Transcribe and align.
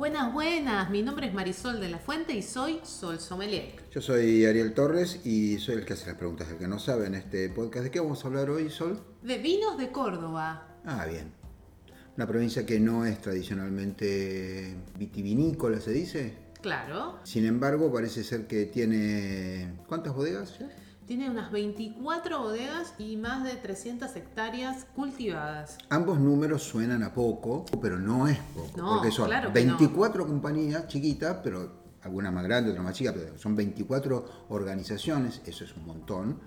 Buenas, 0.00 0.32
buenas. 0.32 0.88
Mi 0.88 1.02
nombre 1.02 1.26
es 1.26 1.34
Marisol 1.34 1.78
de 1.78 1.90
la 1.90 1.98
Fuente 1.98 2.32
y 2.32 2.40
soy 2.40 2.80
Sol 2.84 3.20
Sommelier. 3.20 3.74
Yo 3.90 4.00
soy 4.00 4.46
Ariel 4.46 4.72
Torres 4.72 5.26
y 5.26 5.58
soy 5.58 5.74
el 5.74 5.84
que 5.84 5.92
hace 5.92 6.06
las 6.06 6.16
preguntas 6.16 6.48
del 6.48 6.56
que 6.56 6.66
no 6.66 6.78
sabe 6.78 7.06
en 7.06 7.16
este 7.16 7.50
podcast. 7.50 7.84
¿De 7.84 7.90
qué 7.90 8.00
vamos 8.00 8.24
a 8.24 8.28
hablar 8.28 8.48
hoy, 8.48 8.70
Sol? 8.70 8.98
De 9.20 9.36
vinos 9.36 9.76
de 9.76 9.92
Córdoba. 9.92 10.78
Ah, 10.86 11.04
bien. 11.04 11.34
Una 12.16 12.26
provincia 12.26 12.64
que 12.64 12.80
no 12.80 13.04
es 13.04 13.20
tradicionalmente 13.20 14.74
vitivinícola, 14.98 15.78
se 15.82 15.90
dice. 15.90 16.34
Claro. 16.62 17.18
Sin 17.24 17.44
embargo, 17.44 17.92
parece 17.92 18.24
ser 18.24 18.46
que 18.46 18.64
tiene... 18.64 19.80
¿Cuántas 19.86 20.14
bodegas? 20.14 20.58
ya? 20.60 20.70
Tiene 21.10 21.28
unas 21.28 21.50
24 21.50 22.38
bodegas 22.38 22.94
y 22.96 23.16
más 23.16 23.42
de 23.42 23.56
300 23.56 24.14
hectáreas 24.14 24.86
cultivadas. 24.94 25.76
Ambos 25.88 26.20
números 26.20 26.62
suenan 26.62 27.02
a 27.02 27.12
poco, 27.12 27.64
pero 27.82 27.98
no 27.98 28.28
es 28.28 28.38
poco. 28.54 28.80
No, 28.80 28.94
porque 28.94 29.10
son 29.10 29.26
claro 29.26 29.52
que 29.52 29.64
no. 29.64 29.76
24 29.76 30.24
compañías 30.24 30.86
chiquitas, 30.86 31.38
pero 31.42 31.96
algunas 32.02 32.32
más 32.32 32.44
grandes, 32.44 32.70
otras 32.70 32.84
más 32.84 32.94
chicas, 32.94 33.14
pero 33.18 33.36
son 33.36 33.56
24 33.56 34.46
organizaciones, 34.50 35.42
eso 35.46 35.64
es 35.64 35.74
un 35.74 35.84
montón. 35.84 36.38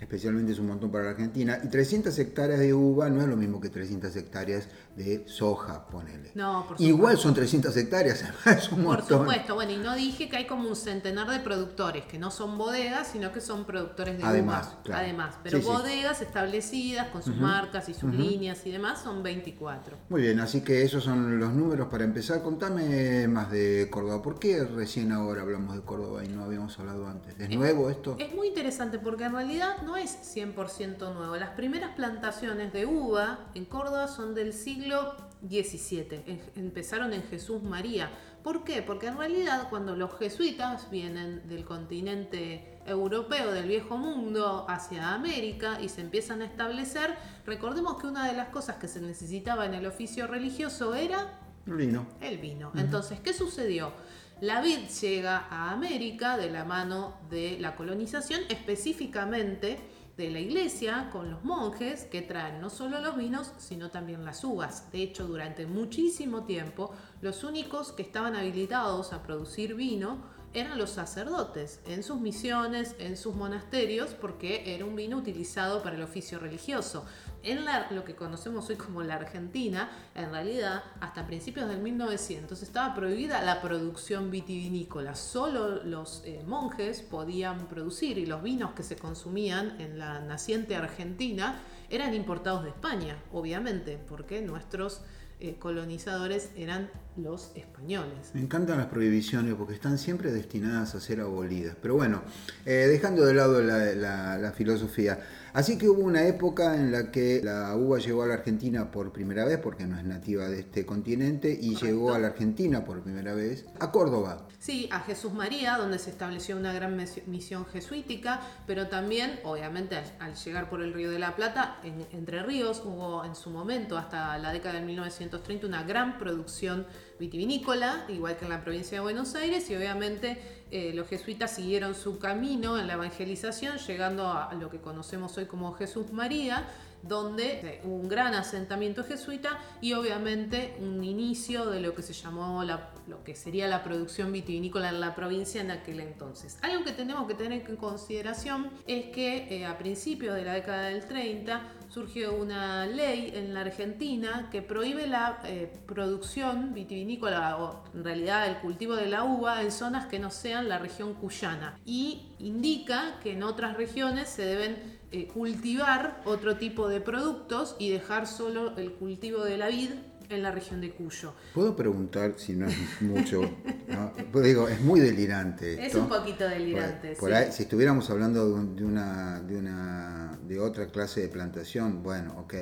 Especialmente 0.00 0.52
es 0.52 0.58
un 0.58 0.68
montón 0.68 0.90
para 0.92 1.04
la 1.04 1.10
Argentina. 1.10 1.58
Y 1.62 1.68
300 1.68 2.16
hectáreas 2.18 2.60
de 2.60 2.72
uva 2.72 3.08
no 3.10 3.20
es 3.20 3.26
lo 3.28 3.36
mismo 3.36 3.60
que 3.60 3.68
300 3.68 4.14
hectáreas 4.16 4.68
de 4.96 5.24
soja, 5.28 5.86
ponele. 5.88 6.30
No, 6.34 6.66
por 6.68 6.80
Igual 6.80 7.16
supuesto. 7.16 7.22
son 7.22 7.34
300 7.34 7.76
hectáreas, 7.76 8.24
es 8.46 8.72
un 8.72 8.84
Por 8.84 8.98
montón. 8.98 9.18
supuesto, 9.20 9.54
bueno, 9.54 9.72
y 9.72 9.76
no 9.76 9.94
dije 9.96 10.28
que 10.28 10.36
hay 10.36 10.46
como 10.46 10.68
un 10.68 10.76
centenar 10.76 11.28
de 11.30 11.40
productores, 11.40 12.04
que 12.06 12.18
no 12.18 12.30
son 12.30 12.58
bodegas, 12.58 13.08
sino 13.12 13.32
que 13.32 13.40
son 13.40 13.64
productores 13.64 14.18
de 14.18 14.24
Además, 14.24 14.68
uva. 14.72 14.82
claro. 14.84 15.02
Además, 15.04 15.34
pero 15.42 15.58
Sí, 15.58 15.64
sí. 15.64 15.68
bodegas 15.70 16.20
establecidas 16.22 17.08
con 17.08 17.22
sus 17.22 17.36
marcas 17.36 17.88
y 17.88 17.94
sus 17.94 18.12
líneas 18.14 18.64
y 18.66 18.70
demás 18.72 19.00
son 19.02 19.22
24. 19.22 19.96
Muy 20.08 20.22
bien, 20.22 20.40
así 20.40 20.60
que 20.62 20.82
esos 20.82 21.04
son 21.04 21.38
los 21.38 21.52
números 21.52 21.88
para 21.88 22.04
empezar. 22.04 22.42
Contame 22.42 23.26
más 23.28 23.50
de 23.50 23.88
Córdoba. 23.90 24.22
¿Por 24.22 24.38
qué 24.38 24.64
recién 24.64 25.12
ahora 25.12 25.42
hablamos 25.42 25.74
de 25.74 25.82
Córdoba 25.82 26.24
y 26.24 26.28
no 26.28 26.44
habíamos 26.44 26.78
hablado 26.78 27.06
antes? 27.08 27.34
¿Es 27.38 27.50
nuevo 27.50 27.90
esto? 27.90 28.16
Es 28.18 28.34
muy 28.34 28.48
interesante 28.48 28.98
porque 28.98 29.24
en 29.24 29.32
realidad 29.32 29.82
no 29.88 29.96
es 29.96 30.36
100% 30.36 31.14
nuevo. 31.14 31.34
Las 31.36 31.50
primeras 31.50 31.94
plantaciones 31.94 32.74
de 32.74 32.84
uva 32.84 33.38
en 33.54 33.64
Córdoba 33.64 34.06
son 34.06 34.34
del 34.34 34.52
siglo 34.52 35.16
XVII. 35.48 36.42
Empezaron 36.56 37.14
en 37.14 37.22
Jesús 37.22 37.62
María. 37.62 38.10
¿Por 38.42 38.64
qué? 38.64 38.82
Porque 38.82 39.06
en 39.06 39.16
realidad 39.16 39.68
cuando 39.70 39.96
los 39.96 40.16
jesuitas 40.18 40.90
vienen 40.90 41.48
del 41.48 41.64
continente 41.64 42.78
europeo, 42.84 43.50
del 43.52 43.66
viejo 43.66 43.96
mundo, 43.96 44.66
hacia 44.68 45.14
América 45.14 45.80
y 45.80 45.88
se 45.88 46.02
empiezan 46.02 46.42
a 46.42 46.44
establecer, 46.44 47.16
recordemos 47.46 47.96
que 47.96 48.08
una 48.08 48.28
de 48.28 48.34
las 48.34 48.50
cosas 48.50 48.76
que 48.76 48.88
se 48.88 49.00
necesitaba 49.00 49.64
en 49.64 49.72
el 49.72 49.86
oficio 49.86 50.26
religioso 50.26 50.94
era 50.94 51.37
Vino. 51.76 52.06
el 52.20 52.38
vino. 52.38 52.72
Entonces, 52.76 53.20
¿qué 53.20 53.32
sucedió? 53.32 53.92
La 54.40 54.60
vid 54.60 54.88
llega 55.00 55.46
a 55.50 55.72
América 55.72 56.36
de 56.36 56.50
la 56.50 56.64
mano 56.64 57.14
de 57.28 57.58
la 57.58 57.74
colonización, 57.74 58.40
específicamente 58.48 59.78
de 60.16 60.30
la 60.30 60.40
iglesia 60.40 61.10
con 61.12 61.30
los 61.30 61.44
monjes 61.44 62.04
que 62.04 62.22
traen 62.22 62.60
no 62.60 62.70
solo 62.70 63.00
los 63.00 63.16
vinos, 63.16 63.52
sino 63.58 63.90
también 63.90 64.24
las 64.24 64.42
uvas. 64.42 64.90
De 64.90 65.02
hecho, 65.02 65.26
durante 65.26 65.66
muchísimo 65.66 66.44
tiempo, 66.44 66.92
los 67.20 67.44
únicos 67.44 67.92
que 67.92 68.02
estaban 68.02 68.34
habilitados 68.34 69.12
a 69.12 69.22
producir 69.22 69.74
vino 69.74 70.18
eran 70.54 70.78
los 70.78 70.90
sacerdotes 70.90 71.80
en 71.86 72.02
sus 72.02 72.20
misiones, 72.20 72.96
en 72.98 73.16
sus 73.16 73.34
monasterios, 73.34 74.10
porque 74.10 74.74
era 74.74 74.84
un 74.84 74.96
vino 74.96 75.18
utilizado 75.18 75.82
para 75.82 75.96
el 75.96 76.02
oficio 76.02 76.38
religioso. 76.38 77.04
En 77.44 77.64
la- 77.64 77.86
lo 77.92 78.04
que 78.04 78.14
conocemos 78.16 78.68
hoy 78.68 78.76
como 78.76 79.02
la 79.02 79.14
Argentina, 79.14 79.88
en 80.16 80.32
realidad, 80.32 80.82
hasta 81.00 81.24
principios 81.26 81.68
del 81.68 81.78
1900 81.78 82.62
estaba 82.62 82.94
prohibida 82.94 83.42
la 83.42 83.60
producción 83.62 84.30
vitivinícola. 84.30 85.14
Solo 85.14 85.82
los 85.84 86.22
eh, 86.24 86.42
monjes 86.46 87.00
podían 87.00 87.68
producir 87.68 88.18
y 88.18 88.26
los 88.26 88.42
vinos 88.42 88.72
que 88.72 88.82
se 88.82 88.96
consumían 88.96 89.80
en 89.80 89.98
la 89.98 90.18
naciente 90.20 90.74
Argentina 90.74 91.60
eran 91.90 92.12
importados 92.12 92.64
de 92.64 92.70
España, 92.70 93.16
obviamente, 93.32 93.98
porque 94.08 94.42
nuestros 94.42 95.00
eh, 95.40 95.54
colonizadores 95.60 96.50
eran 96.56 96.90
los 97.18 97.50
españoles. 97.54 98.30
Me 98.34 98.40
encantan 98.40 98.78
las 98.78 98.86
prohibiciones 98.86 99.54
porque 99.54 99.74
están 99.74 99.98
siempre 99.98 100.32
destinadas 100.32 100.94
a 100.94 101.00
ser 101.00 101.20
abolidas. 101.20 101.76
Pero 101.80 101.94
bueno, 101.96 102.22
eh, 102.64 102.86
dejando 102.88 103.24
de 103.24 103.34
lado 103.34 103.60
la, 103.62 103.78
la- 103.94 104.38
la 104.38 104.52
filosofía. 104.52 105.20
Así 105.54 105.78
que 105.78 105.88
hubo 105.88 106.02
una 106.02 106.26
época 106.26 106.76
en 106.76 106.92
la 106.92 107.10
que 107.10 107.40
la 107.42 107.74
uva 107.74 107.98
llegó 107.98 108.22
a 108.22 108.26
la 108.26 108.34
Argentina 108.34 108.90
por 108.90 109.12
primera 109.12 109.44
vez, 109.44 109.58
porque 109.58 109.86
no 109.86 109.98
es 109.98 110.04
nativa 110.04 110.48
de 110.48 110.60
este 110.60 110.84
continente, 110.86 111.50
y 111.50 111.72
Correcto. 111.74 111.86
llegó 111.86 112.14
a 112.14 112.18
la 112.18 112.28
Argentina 112.28 112.84
por 112.84 113.00
primera 113.02 113.34
vez, 113.34 113.64
a 113.80 113.90
Córdoba. 113.90 114.46
Sí, 114.60 114.88
a 114.92 115.00
Jesús 115.00 115.32
María, 115.32 115.76
donde 115.78 115.98
se 115.98 116.10
estableció 116.10 116.56
una 116.56 116.72
gran 116.72 116.96
misión 117.26 117.64
jesuítica, 117.66 118.40
pero 118.66 118.88
también, 118.88 119.40
obviamente, 119.44 119.96
al, 119.96 120.04
al 120.20 120.34
llegar 120.34 120.68
por 120.68 120.82
el 120.82 120.92
Río 120.92 121.10
de 121.10 121.18
la 121.18 121.34
Plata, 121.34 121.78
en 121.82 122.06
Entre 122.12 122.42
Ríos 122.42 122.82
hubo 122.84 123.24
en 123.24 123.34
su 123.34 123.50
momento, 123.50 123.96
hasta 123.96 124.36
la 124.38 124.52
década 124.52 124.78
de 124.80 124.86
1930, 124.86 125.66
una 125.66 125.82
gran 125.84 126.18
producción 126.18 126.86
vitivinícola, 127.18 128.04
igual 128.08 128.36
que 128.36 128.44
en 128.44 128.50
la 128.50 128.62
provincia 128.62 128.98
de 128.98 129.00
Buenos 129.02 129.34
Aires, 129.34 129.68
y 129.70 129.76
obviamente 129.76 130.40
eh, 130.70 130.92
los 130.94 131.08
jesuitas 131.08 131.54
siguieron 131.54 131.94
su 131.94 132.18
camino 132.18 132.78
en 132.78 132.86
la 132.86 132.94
evangelización, 132.94 133.78
llegando 133.78 134.26
a, 134.28 134.52
lo 134.54 134.70
que 134.70 134.78
conocemos 134.80 135.36
hoy 135.38 135.46
como 135.46 135.72
Jesús 135.74 136.12
María, 136.12 136.66
donde 137.02 137.60
eh, 137.60 137.80
hubo 137.84 137.94
un 137.94 138.08
gran 138.08 138.34
asentamiento 138.34 139.04
jesuita 139.04 139.58
y 139.80 139.92
obviamente 139.92 140.76
un 140.80 141.04
inicio 141.04 141.66
de 141.70 141.80
lo 141.80 141.94
que 141.94 142.02
se 142.02 142.12
llamó 142.12 142.64
la- 142.64 142.90
lo 143.06 143.22
que 143.22 143.36
sería 143.36 143.68
la 143.68 143.84
producción 143.84 144.32
vitivinícola 144.32 144.88
en 144.88 145.00
la 145.00 145.14
provincia 145.14 145.60
en 145.60 145.70
aquel 145.70 146.00
entonces. 146.00 146.58
Algo 146.60 146.84
que 146.84 146.90
tenemos 146.90 147.28
que 147.28 147.34
tener 147.34 147.64
en 147.70 147.76
consideración 147.76 148.70
es 148.88 149.06
que 149.14 149.46
eh, 149.56 149.64
a 149.64 149.78
principios 149.78 150.34
de 150.34 150.44
la 150.44 150.54
década 150.54 150.88
del 150.88 151.06
30 151.06 151.62
surgió 151.88 152.34
una 152.34 152.86
ley 152.86 153.32
en 153.34 153.54
la 153.54 153.62
Argentina 153.62 154.48
que 154.50 154.62
prohíbe 154.62 155.06
la 155.06 155.40
eh, 155.44 155.72
producción 155.86 156.74
vitivinícola 156.74 157.56
o 157.58 157.84
en 157.94 158.04
realidad 158.04 158.46
el 158.46 158.58
cultivo 158.58 158.96
de 158.96 159.06
la 159.06 159.24
uva 159.24 159.62
en 159.62 159.72
zonas 159.72 160.06
que 160.06 160.18
no 160.18 160.30
sean 160.30 160.68
la 160.68 160.78
región 160.78 161.14
cuyana 161.14 161.78
y 161.84 162.28
indica 162.38 163.18
que 163.22 163.32
en 163.32 163.42
otras 163.42 163.76
regiones 163.76 164.28
se 164.28 164.44
deben 164.44 164.98
eh, 165.10 165.26
cultivar 165.26 166.20
otro 166.26 166.56
tipo 166.56 166.88
de 166.88 167.00
productos 167.00 167.76
y 167.78 167.90
dejar 167.90 168.26
solo 168.26 168.76
el 168.76 168.92
cultivo 168.92 169.42
de 169.44 169.56
la 169.56 169.68
vid 169.68 169.90
en 170.30 170.42
la 170.42 170.50
región 170.50 170.80
de 170.80 170.90
Cuyo. 170.90 171.32
¿Puedo 171.54 171.74
preguntar 171.74 172.34
si 172.36 172.52
no 172.54 172.66
es 172.66 172.76
mucho? 173.00 173.40
¿no? 173.88 174.12
Pues 174.30 174.44
digo, 174.44 174.68
es 174.68 174.80
muy 174.80 175.00
delirante 175.00 175.74
Es 175.74 175.86
esto. 175.88 176.00
un 176.02 176.08
poquito 176.08 176.46
delirante, 176.48 177.10
Por, 177.12 177.18
por 177.20 177.28
sí. 177.30 177.34
ahí, 177.36 177.52
si 177.52 177.62
estuviéramos 177.62 178.10
hablando 178.10 178.46
de, 178.46 178.52
un- 178.54 178.76
de 178.76 178.84
una, 178.84 179.40
de 179.40 179.56
una 179.56 180.38
de 180.46 180.60
otra 180.60 180.86
clase 180.88 181.22
de 181.22 181.28
plantación, 181.28 182.02
bueno, 182.02 182.34
ok. 182.38 182.54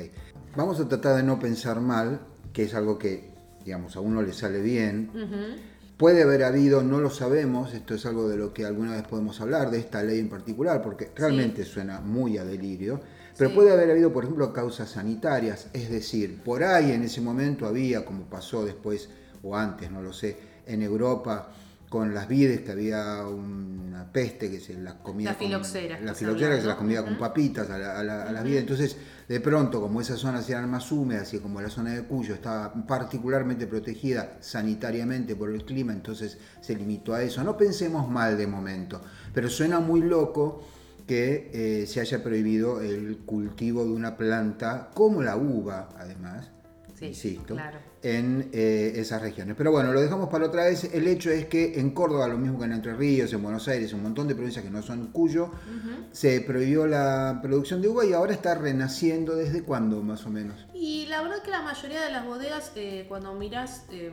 Vamos 0.57 0.81
a 0.81 0.89
tratar 0.89 1.17
de 1.17 1.23
no 1.23 1.39
pensar 1.39 1.81
mal, 1.81 2.21
que 2.53 2.65
es 2.65 2.75
algo 2.75 2.99
que, 2.99 3.31
digamos, 3.65 3.97
a 3.97 4.01
uno 4.01 4.23
le 4.23 4.33
sale 4.33 4.61
bien. 4.63 5.11
Puede 5.97 6.23
haber 6.23 6.45
habido, 6.45 6.83
no 6.83 7.01
lo 7.01 7.11
sabemos, 7.11 7.73
esto 7.75 7.95
es 7.95 8.05
algo 8.07 8.29
de 8.29 8.37
lo 8.37 8.53
que 8.53 8.65
alguna 8.67 8.93
vez 8.93 9.03
podemos 9.05 9.41
hablar, 9.41 9.71
de 9.71 9.79
esta 9.79 10.03
ley 10.03 10.19
en 10.21 10.29
particular, 10.29 10.83
porque 10.83 11.11
realmente 11.17 11.65
suena 11.65 12.01
muy 12.01 12.37
a 12.39 12.45
delirio, 12.45 13.01
pero 13.37 13.51
Sí. 13.51 13.57
puede 13.57 13.73
haber 13.73 13.91
habido, 13.91 14.13
por 14.13 14.25
ejemplo, 14.25 14.53
causas 14.53 14.91
sanitarias, 14.91 15.69
es 15.73 15.91
decir, 15.91 16.43
por 16.43 16.63
ahí 16.65 16.93
en 16.93 17.03
ese 17.03 17.21
momento 17.21 17.67
había, 17.67 18.05
como 18.05 18.25
pasó 18.25 18.65
después 18.65 19.09
o 19.43 19.57
antes, 19.57 19.91
no 19.91 20.03
lo 20.03 20.13
sé, 20.13 20.37
en 20.67 20.83
Europa 20.83 21.51
con 21.89 22.13
las 22.13 22.27
vides, 22.27 22.63
que 22.63 22.73
había 22.73 23.25
una 23.29 24.11
peste 24.13 24.51
que 24.51 24.59
se 24.59 24.75
las 24.75 24.95
comía 24.95 25.31
La 25.31 25.39
con- 25.39 25.47
filoxera, 25.47 26.01
la 26.01 26.15
filoxera 26.15 26.57
que 26.57 26.61
se 26.63 26.67
las 26.67 26.77
comía 26.77 27.05
con 27.05 27.17
papitas 27.17 27.71
a, 27.71 27.79
la- 27.79 28.01
a 28.01 28.03
la- 28.03 28.23
a 28.25 28.33
las 28.33 28.43
vides, 28.43 28.63
entonces 28.63 28.97
de 29.29 29.41
pronto 29.41 29.81
como 29.81 30.01
esas 30.01 30.19
zonas 30.19 30.49
eran 30.51 30.69
más 30.69 30.91
húmedas 30.91 31.33
y 31.33 31.39
como 31.39 31.61
la 31.61 31.71
zona 31.71 31.95
de 31.95 32.03
Cuyo 32.03 32.35
estaba 32.35 32.73
particularmente 32.87 33.69
protegida 33.69 34.37
sanitariamente 34.41 35.37
por 35.37 35.51
el 35.51 35.65
clima, 35.65 35.93
entonces 35.93 36.39
se 36.61 36.75
limitó 36.75 37.15
a 37.15 37.23
eso. 37.23 37.45
No 37.45 37.57
pensemos 37.57 38.09
mal 38.11 38.37
de 38.37 38.47
momento, 38.49 39.01
pero 39.33 39.49
suena 39.49 39.79
muy 39.79 40.01
loco 40.01 40.67
que 41.07 41.51
eh, 41.53 41.87
se 41.87 42.01
haya 42.01 42.23
prohibido 42.23 42.81
el 42.81 43.19
cultivo 43.19 43.85
de 43.85 43.91
una 43.93 44.17
planta 44.17 44.91
como 44.95 45.23
la 45.23 45.37
uva, 45.37 45.89
además, 45.97 46.51
Sí, 46.99 47.07
insisto, 47.09 47.55
claro. 47.55 47.79
en 48.03 48.49
eh, 48.53 48.95
esas 48.97 49.21
regiones. 49.21 49.55
Pero 49.59 49.71
bueno, 49.71 49.93
lo 49.93 50.01
dejamos 50.01 50.31
para 50.31 50.47
otra 50.47 50.65
vez. 50.65 50.85
El 50.95 51.07
hecho 51.07 51.31
es 51.31 51.45
que 51.45 51.79
en 51.79 51.91
Córdoba, 51.91 52.27
lo 52.27 52.39
mismo 52.39 52.59
que 52.59 52.65
en 52.65 52.73
Entre 52.73 52.95
Ríos, 52.95 53.31
en 53.35 53.43
Buenos 53.43 53.69
Aires, 53.69 53.93
un 53.93 54.03
montón 54.03 54.27
de 54.27 54.35
provincias 54.35 54.65
que 54.65 54.71
no 54.71 54.81
son 54.81 55.09
Cuyo, 55.09 55.51
se 56.13 56.41
prohibió 56.41 56.87
la 56.87 57.41
producción 57.43 57.83
de 57.83 57.89
uva 57.89 58.07
y 58.07 58.15
ahora 58.15 58.33
está 58.33 58.55
renaciendo. 58.55 59.37
¿Desde 59.37 59.63
cuándo 59.63 60.03
más 60.03 60.25
o 60.25 60.31
menos? 60.31 60.67
Y 60.73 61.05
la 61.07 61.21
verdad 61.21 61.43
que 61.43 61.51
la 61.51 61.61
mayoría 61.61 62.03
de 62.03 62.11
las 62.13 62.25
bodegas, 62.25 62.73
eh, 62.77 63.05
cuando 63.09 63.35
miras, 63.35 63.85
eh, 63.91 64.11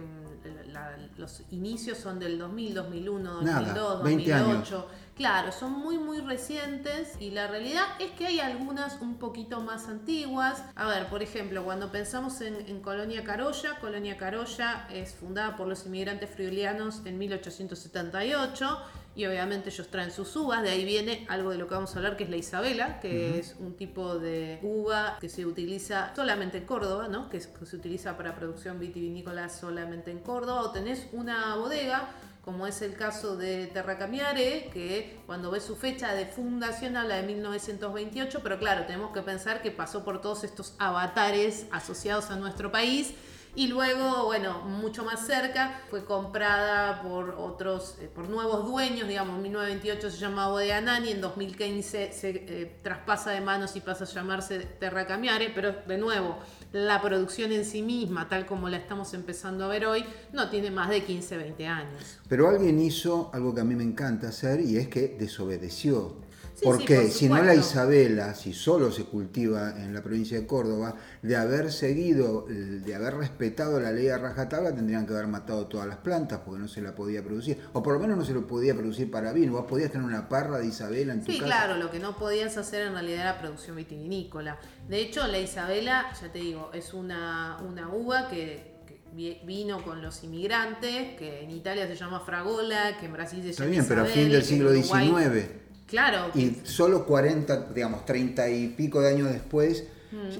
la- 0.73 0.97
los 1.17 1.41
inicios 1.51 1.97
son 1.97 2.19
del 2.19 2.37
2000, 2.39 2.73
2001, 2.73 3.41
Nada, 3.41 3.59
2002, 3.73 4.03
20 4.03 4.31
2008. 4.33 4.87
Claro, 5.15 5.51
son 5.51 5.73
muy, 5.73 5.99
muy 5.99 6.21
recientes 6.21 7.13
y 7.19 7.29
la 7.29 7.45
realidad 7.45 7.83
es 7.99 8.09
que 8.13 8.25
hay 8.25 8.39
algunas 8.39 8.99
un 8.99 9.17
poquito 9.19 9.61
más 9.61 9.87
antiguas. 9.87 10.63
A 10.75 10.87
ver, 10.87 11.05
por 11.07 11.21
ejemplo, 11.21 11.63
cuando 11.63 11.91
pensamos 11.91 12.41
en, 12.41 12.55
en 12.67 12.81
Colonia 12.81 13.23
Carolla, 13.23 13.77
Colonia 13.79 14.17
Carolla 14.17 14.87
es 14.91 15.13
fundada 15.13 15.55
por 15.55 15.67
los 15.67 15.85
inmigrantes 15.85 16.31
friulianos 16.31 17.01
en 17.05 17.19
1878 17.19 18.77
y 19.15 19.25
obviamente 19.25 19.69
ellos 19.69 19.87
traen 19.89 20.11
sus 20.11 20.35
uvas, 20.35 20.63
de 20.63 20.69
ahí 20.71 20.85
viene 20.85 21.25
algo 21.29 21.51
de 21.51 21.57
lo 21.57 21.67
que 21.67 21.75
vamos 21.75 21.93
a 21.93 21.99
hablar 21.99 22.17
que 22.17 22.23
es 22.23 22.29
la 22.31 22.37
Isabela, 22.37 22.99
que 22.99 23.37
es 23.39 23.55
un 23.59 23.75
tipo 23.75 24.17
de 24.17 24.59
uva 24.63 25.17
que 25.21 25.29
se 25.29 25.45
utiliza 25.45 26.11
solamente 26.15 26.57
en 26.57 26.65
Córdoba, 26.65 27.07
¿no? 27.07 27.29
que, 27.29 27.37
es- 27.37 27.47
que 27.47 27.65
se 27.65 27.75
utiliza 27.75 28.17
para 28.17 28.35
producción 28.35 28.79
vitivinícola 28.79 29.49
solamente 29.49 30.09
en 30.11 30.19
Córdoba, 30.19 30.61
o 30.61 30.71
tenés 30.71 31.07
una 31.11 31.55
bodega 31.55 32.09
como 32.43 32.67
es 32.67 32.81
el 32.81 32.95
caso 32.95 33.37
de 33.37 33.67
Terracamiare, 33.67 34.69
que 34.73 35.17
cuando 35.25 35.49
ves 35.49 35.63
su 35.63 35.77
fecha 35.77 36.13
de 36.13 36.25
fundación 36.25 36.97
habla 36.97 37.15
de 37.15 37.23
1928, 37.23 38.41
pero 38.43 38.59
claro, 38.59 38.85
tenemos 38.85 39.13
que 39.13 39.21
pensar 39.21 39.61
que 39.61 39.71
pasó 39.71 40.03
por 40.03 40.19
todos 40.21 40.43
estos 40.43 40.73
avatares 40.77 41.67
asociados 41.71 42.31
a 42.31 42.35
nuestro 42.35 42.69
país 42.69 43.13
y 43.55 43.67
luego, 43.67 44.25
bueno, 44.25 44.61
mucho 44.61 45.03
más 45.03 45.27
cerca, 45.27 45.81
fue 45.89 46.03
comprada 46.05 47.03
por 47.03 47.35
otros, 47.37 47.97
eh, 48.01 48.09
por 48.13 48.27
nuevos 48.27 48.65
dueños, 48.65 49.07
digamos, 49.07 49.35
en 49.35 49.43
1928 49.43 50.09
se 50.09 50.17
llamaba 50.17 50.51
Bodega 50.51 50.81
Nani, 50.81 51.11
en 51.11 51.21
2015 51.21 52.11
se 52.11 52.29
eh, 52.29 52.75
traspasa 52.81 53.29
de 53.31 53.41
manos 53.41 53.75
y 53.75 53.81
pasa 53.81 54.05
a 54.05 54.07
llamarse 54.07 54.59
Terra 54.79 55.05
Camiare, 55.05 55.51
pero 55.53 55.71
de 55.87 55.97
nuevo, 55.99 56.37
la 56.71 56.99
producción 57.01 57.51
en 57.51 57.63
sí 57.63 57.83
misma, 57.83 58.27
tal 58.27 58.47
como 58.47 58.69
la 58.69 58.77
estamos 58.77 59.13
empezando 59.13 59.65
a 59.65 59.67
ver 59.67 59.85
hoy, 59.85 60.03
no 60.31 60.49
tiene 60.49 60.71
más 60.71 60.89
de 60.89 61.03
15, 61.03 61.37
20 61.37 61.67
años. 61.67 62.19
Pero 62.27 62.49
alguien 62.49 62.79
hizo 62.79 63.29
algo 63.33 63.53
que 63.53 63.61
a 63.61 63.63
mí 63.63 63.75
me 63.75 63.83
encanta 63.83 64.29
hacer 64.29 64.61
y 64.61 64.77
es 64.77 64.87
que 64.87 65.09
desobedeció. 65.09 66.22
Sí, 66.55 66.61
Porque 66.63 66.97
sí, 66.97 67.01
por 67.03 67.11
si 67.11 67.29
no 67.29 67.43
la. 67.43 67.55
Isabela, 67.55 68.35
si 68.35 68.53
solo 68.53 68.91
se 68.91 69.05
cultiva 69.05 69.71
en 69.75 69.93
la 69.93 70.03
provincia 70.03 70.39
de 70.39 70.45
Córdoba, 70.45 70.95
de 71.23 71.35
haber 71.35 71.71
seguido, 71.71 72.45
de 72.47 72.93
haber 72.95 73.15
respetado 73.15 73.79
la 73.79 73.91
ley 73.91 74.07
a 74.09 74.19
rajatabla, 74.19 74.73
tendrían 74.75 75.07
que 75.07 75.13
haber 75.13 75.25
matado 75.27 75.65
todas 75.65 75.87
las 75.87 75.97
plantas 75.97 76.41
porque 76.45 76.61
no 76.61 76.67
se 76.67 76.81
la 76.81 76.93
podía 76.93 77.23
producir. 77.23 77.57
O 77.73 77.81
por 77.81 77.93
lo 77.93 77.99
menos 77.99 78.17
no 78.17 78.23
se 78.25 78.33
lo 78.33 78.45
podía 78.45 78.75
producir 78.75 79.09
para 79.09 79.33
vino. 79.33 79.51
Vos 79.53 79.65
podías 79.67 79.91
tener 79.91 80.05
una 80.05 80.29
parra 80.29 80.59
de 80.59 80.67
Isabela 80.67 81.13
en 81.13 81.21
tu 81.23 81.31
Sí, 81.31 81.39
casa. 81.39 81.45
claro, 81.47 81.77
lo 81.77 81.89
que 81.89 81.99
no 81.99 82.17
podías 82.17 82.55
hacer 82.57 82.85
en 82.87 82.93
realidad 82.93 83.21
era 83.21 83.39
producción 83.39 83.75
vitivinícola. 83.75 84.59
De 84.87 84.99
hecho, 85.01 85.25
la 85.27 85.39
Isabela, 85.39 86.05
ya 86.21 86.31
te 86.31 86.37
digo, 86.39 86.69
es 86.73 86.93
una, 86.93 87.57
una 87.67 87.89
uva 87.89 88.27
que, 88.29 88.75
que 88.85 88.99
vi- 89.13 89.39
vino 89.43 89.83
con 89.83 90.01
los 90.03 90.23
inmigrantes, 90.23 91.15
que 91.17 91.41
en 91.43 91.49
Italia 91.51 91.87
se 91.87 91.95
llama 91.95 92.19
Fragola, 92.19 92.97
que 92.99 93.07
en 93.07 93.13
Brasil 93.13 93.41
se 93.43 93.49
Está 93.49 93.63
llama 93.63 93.71
bien, 93.71 93.85
pero 93.87 94.01
a 94.03 94.05
fin 94.05 94.29
del 94.29 94.43
siglo 94.43 94.69
Uruguay- 94.69 95.07
XIX. 95.09 95.62
Claro, 95.93 96.31
Y 96.33 96.55
solo 96.63 97.05
40, 97.05 97.67
digamos, 97.71 98.03
30 98.03 98.49
y 98.49 98.69
pico 98.69 98.99
de 98.99 99.09
años 99.09 99.31
después 99.31 99.83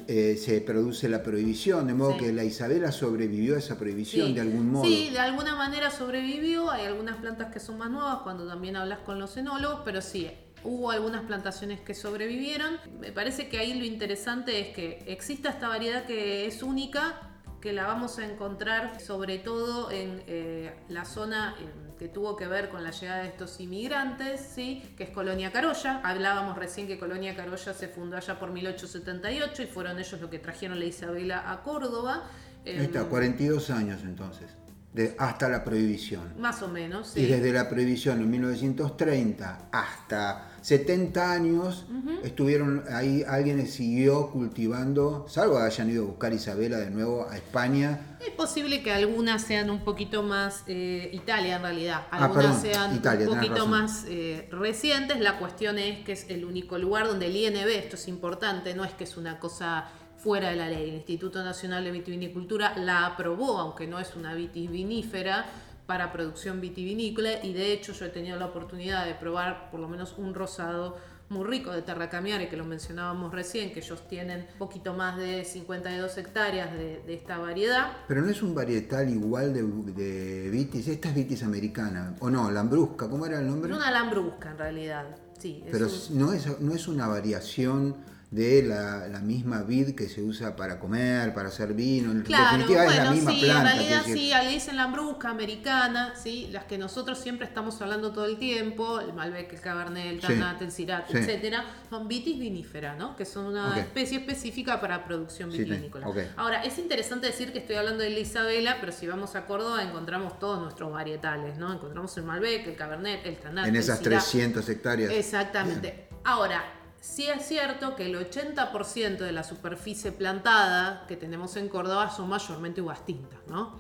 eh, 0.07 0.35
se 0.43 0.61
produce 0.61 1.07
la 1.07 1.21
prohibición, 1.21 1.85
de 1.85 1.93
modo 1.93 2.11
Mm. 2.15 2.19
Sí. 2.19 2.25
que 2.25 2.33
la 2.33 2.43
Isabela 2.43 2.91
sobrevivió 2.91 3.55
a 3.55 3.59
esa 3.59 3.77
prohibición 3.77 4.29
Sí. 4.29 4.33
de 4.33 4.41
algún 4.41 4.71
modo. 4.71 4.83
Sí, 4.85 5.09
de 5.11 5.19
alguna 5.19 5.55
manera 5.55 5.91
sobrevivió. 5.91 6.71
Hay 6.71 6.85
algunas 6.87 7.17
plantas 7.17 7.53
que 7.53 7.59
son 7.59 7.77
más 7.77 7.91
nuevas 7.91 8.17
cuando 8.23 8.47
también 8.47 8.75
hablas 8.77 8.99
con 9.05 9.19
los 9.19 9.37
enólogos, 9.37 9.81
pero 9.85 10.01
sí, 10.01 10.27
hubo 10.63 10.89
algunas 10.89 11.21
plantaciones 11.25 11.79
que 11.81 11.93
sobrevivieron. 11.93 12.77
Me 12.99 13.11
parece 13.11 13.47
que 13.47 13.59
ahí 13.59 13.75
lo 13.75 13.85
interesante 13.85 14.59
es 14.59 14.75
que 14.75 15.03
exista 15.05 15.49
esta 15.49 15.67
variedad 15.67 16.05
que 16.05 16.47
es 16.47 16.63
única, 16.63 17.32
que 17.63 17.71
la 17.71 17.87
vamos 17.87 18.19
a 18.19 18.25
encontrar 18.25 18.99
sobre 18.99 19.37
todo 19.37 19.89
en 19.89 20.21
eh, 20.27 20.73
la 20.89 21.05
zona 21.05 21.55
eh, 21.57 21.93
que 21.97 22.09
tuvo 22.09 22.35
que 22.35 22.45
ver 22.45 22.67
con 22.67 22.83
la 22.83 22.91
llegada 22.91 23.21
de 23.21 23.29
estos 23.29 23.57
inmigrantes, 23.61 24.41
¿sí? 24.53 24.83
que 24.97 25.05
es 25.05 25.11
Colonia 25.11 25.49
Carolla. 25.53 26.01
Hablábamos 26.03 26.57
recién 26.57 26.87
que 26.87 26.99
Colonia 26.99 27.37
Carolla 27.37 27.73
se 27.73 27.87
fundó 27.87 28.17
allá 28.17 28.37
por 28.37 28.51
1878 28.51 29.63
y 29.63 29.65
fueron 29.67 29.97
ellos 29.97 30.19
los 30.19 30.29
que 30.29 30.39
trajeron 30.39 30.77
la 30.77 30.83
Isabela 30.83 31.49
a 31.49 31.63
Córdoba. 31.63 32.23
Ahí 32.65 32.79
está, 32.79 32.99
Em, 32.99 33.07
42 33.07 33.69
años 33.69 34.01
entonces, 34.03 34.51
de, 34.93 35.15
hasta 35.17 35.49
la 35.49 35.63
prohibición. 35.63 36.33
Más 36.39 36.61
o 36.61 36.67
menos, 36.67 37.09
sí. 37.09 37.21
Y 37.21 37.25
desde 37.25 37.51
la 37.51 37.67
prohibición 37.69 38.19
en 38.21 38.29
1930 38.29 39.69
hasta 39.71 40.49
70 40.63 41.31
años 41.31 41.85
estuvieron 42.23 42.85
ahí, 42.89 43.23
alguien 43.27 43.67
siguió 43.67 44.29
cultivando, 44.31 45.25
salvo 45.27 45.57
que 45.57 45.63
hayan 45.63 45.89
ido 45.89 46.03
a 46.03 46.07
buscar 46.07 46.31
Isabela 46.31 46.77
de 46.77 46.89
nuevo 46.89 47.27
a 47.29 47.35
España. 47.35 48.17
Es 48.25 48.29
posible 48.29 48.81
que 48.81 48.93
algunas 48.93 49.41
sean 49.41 49.69
un 49.69 49.83
poquito 49.83 50.23
más 50.23 50.63
eh, 50.67 51.09
Italia 51.11 51.57
en 51.57 51.63
realidad, 51.63 52.07
Ah, 52.11 52.23
algunas 52.25 52.57
perdón, 52.57 52.61
sean 52.61 52.95
Italia, 52.95 53.29
un 53.29 53.35
poquito 53.35 53.67
más 53.67 54.05
eh, 54.07 54.47
recientes. 54.51 55.19
La 55.19 55.37
cuestión 55.37 55.77
es 55.77 56.05
que 56.05 56.13
es 56.13 56.29
el 56.29 56.45
único 56.45 56.77
lugar 56.77 57.07
donde 57.07 57.25
el 57.25 57.35
INB, 57.35 57.67
esto 57.67 57.97
es 57.97 58.07
importante, 58.07 58.73
no 58.73 58.85
es 58.85 58.93
que 58.93 59.03
es 59.03 59.17
una 59.17 59.39
cosa 59.39 59.89
fuera 60.23 60.49
de 60.49 60.55
la 60.55 60.69
ley. 60.69 60.89
El 60.89 60.95
Instituto 60.95 61.43
Nacional 61.43 61.83
de 61.83 61.91
Vitivinicultura 61.91 62.77
la 62.77 63.05
aprobó, 63.05 63.57
aunque 63.59 63.87
no 63.87 63.99
es 63.99 64.15
una 64.15 64.33
vitis 64.33 64.71
vinífera 64.71 65.45
para 65.85 66.13
producción 66.13 66.61
vitivinícola 66.61 67.43
y 67.43 67.51
de 67.51 67.73
hecho 67.73 67.91
yo 67.91 68.05
he 68.05 68.09
tenido 68.09 68.39
la 68.39 68.45
oportunidad 68.45 69.05
de 69.05 69.15
probar 69.15 69.69
por 69.69 69.81
lo 69.81 69.89
menos 69.89 70.15
un 70.17 70.33
rosado 70.33 70.97
muy 71.27 71.45
rico 71.45 71.71
de 71.71 71.81
Terracamiare, 71.81 72.47
que 72.47 72.55
lo 72.55 72.63
mencionábamos 72.63 73.33
recién, 73.33 73.73
que 73.73 73.79
ellos 73.79 74.07
tienen 74.07 74.47
un 74.53 74.57
poquito 74.59 74.93
más 74.93 75.17
de 75.17 75.43
52 75.43 76.17
hectáreas 76.17 76.71
de, 76.73 77.01
de 77.05 77.13
esta 77.15 77.37
variedad. 77.39 77.91
Pero 78.07 78.21
no 78.21 78.29
es 78.29 78.41
un 78.43 78.53
varietal 78.53 79.09
igual 79.09 79.51
de, 79.53 79.63
de 79.63 80.49
vitis, 80.51 80.87
esta 80.87 81.09
es 81.09 81.15
vitis 81.15 81.41
americana, 81.43 82.15
o 82.19 82.29
no, 82.29 82.49
lambrusca, 82.51 83.09
¿cómo 83.09 83.25
era 83.25 83.39
el 83.39 83.47
nombre? 83.47 83.71
Es 83.71 83.75
una 83.77 83.89
lambrusca 83.91 84.51
en 84.51 84.57
realidad, 84.57 85.05
sí. 85.39 85.63
Pero 85.71 85.87
un- 85.87 86.17
no, 86.19 86.33
es, 86.33 86.59
no 86.61 86.73
es 86.75 86.87
una 86.87 87.07
variación 87.07 87.95
de 88.33 88.63
la, 88.63 89.07
la 89.09 89.19
misma 89.19 89.61
vid 89.61 89.93
que 89.93 90.09
se 90.09 90.23
usa 90.23 90.55
para 90.55 90.79
comer, 90.79 91.35
para 91.35 91.49
hacer 91.49 91.73
vino. 91.75 92.11
En 92.11 92.23
Claro, 92.23 92.57
definitiva 92.57 92.85
es 92.85 92.89
la 92.89 92.95
bueno, 92.95 93.11
misma 93.15 93.31
sí, 93.31 93.39
planta. 93.41 93.59
en 93.59 93.77
realidad 93.77 94.01
sí, 94.05 94.31
le 94.33 94.49
dicen 94.49 94.75
lambrusca 94.75 95.29
americana, 95.29 96.13
sí, 96.15 96.49
las 96.51 96.63
que 96.63 96.79
nosotros 96.79 97.19
siempre 97.19 97.45
estamos 97.45 97.79
hablando 97.81 98.11
todo 98.11 98.25
el 98.25 98.37
tiempo, 98.37 98.99
el 98.99 99.13
Malbec, 99.13 99.53
el 99.53 99.59
Cabernet, 99.61 100.07
el 100.07 100.19
Sí, 100.21 100.27
Tannat, 100.27 100.61
el 100.63 100.71
Syrah, 100.71 101.05
sí. 101.07 101.15
etcétera, 101.17 101.63
son 101.91 102.07
vitis 102.07 102.39
vinífera, 102.39 102.95
¿no? 102.95 103.15
Que 103.15 103.25
son 103.25 103.45
una 103.45 103.79
especie 103.79 104.17
específica 104.17 104.81
para 104.81 105.05
producción 105.05 105.51
vitivinícola. 105.51 106.07
Ahora, 106.35 106.63
es 106.63 106.79
interesante 106.79 107.27
decir 107.27 107.51
que 107.53 107.59
estoy 107.59 107.75
hablando 107.75 108.03
de 108.03 108.09
la 108.09 108.19
Isabela, 108.19 108.77
pero 108.79 108.91
si 108.91 109.05
vamos 109.05 109.35
a 109.35 109.45
Córdoba 109.45 109.83
encontramos 109.83 110.39
todos 110.39 110.59
nuestros 110.59 110.91
varietales, 110.91 111.57
¿no? 111.57 111.71
Encontramos 111.71 112.17
el 112.17 112.23
Malbec, 112.23 112.65
el 112.65 112.75
Cabernet, 112.75 113.25
el 113.27 113.37
Tannat, 113.37 113.67
en 113.67 113.75
el 113.75 113.81
esas 113.81 113.99
Syrah. 113.99 114.17
300 114.19 114.67
hectáreas. 114.69 115.11
Exactamente. 115.13 116.07
Ahora, 116.23 116.63
sí 117.03 117.27
es 117.27 117.45
cierto 117.45 117.97
que 117.97 118.05
el 118.05 118.15
80% 118.15 119.17
de 119.17 119.33
la 119.33 119.43
superficie 119.43 120.13
plantada 120.13 121.05
que 121.05 121.17
tenemos 121.17 121.57
en 121.57 121.67
Córdoba 121.67 122.09
son 122.09 122.29
mayormente 122.29 122.81
uvas 122.81 123.05
tintas, 123.05 123.41
¿no? 123.47 123.77